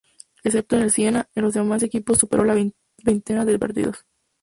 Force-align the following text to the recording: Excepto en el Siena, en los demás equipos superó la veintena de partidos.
Excepto 0.43 0.75
en 0.77 0.81
el 0.81 0.89
Siena, 0.89 1.29
en 1.35 1.43
los 1.43 1.53
demás 1.53 1.83
equipos 1.83 2.17
superó 2.17 2.43
la 2.43 2.57
veintena 3.05 3.45
de 3.45 3.59
partidos. 3.59 4.03